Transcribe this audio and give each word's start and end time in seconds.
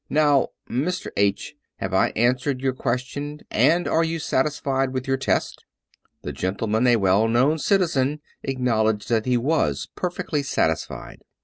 Now, 0.09 0.47
Mr. 0.67 1.11
H, 1.15 1.53
have 1.75 1.93
I 1.93 2.09
answered 2.15 2.59
your 2.59 2.73
question, 2.73 3.41
and 3.51 3.87
are 3.87 4.03
you 4.03 4.17
satisfied 4.17 4.93
with 4.93 5.07
your 5.07 5.15
test?" 5.17 5.63
The 6.23 6.31
gentleman, 6.33 6.87
a 6.87 6.95
well 6.95 7.27
known 7.27 7.59
citizen, 7.59 8.19
acknowl 8.43 8.89
edged 8.91 9.09
that 9.09 9.27
he 9.27 9.37
was 9.37 9.89
perfectly 9.93 10.41
satisfied. 10.41 11.19